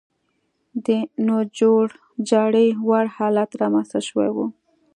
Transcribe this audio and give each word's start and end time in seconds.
د 0.85 0.87
نه 1.25 1.37
جوړجاړي 1.59 2.67
وړ 2.87 3.05
حالت 3.15 3.49
رامنځته 3.61 3.99
شوی 4.07 4.29
و. 4.35 4.37